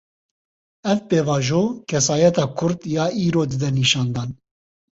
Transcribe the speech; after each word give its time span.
Ev 0.93 0.99
pêvajo, 1.09 1.61
kesayeta 1.89 2.45
Kurd 2.57 2.79
ya 2.95 3.05
îro 3.25 3.41
dide 3.49 3.69
nîşandan 3.77 4.29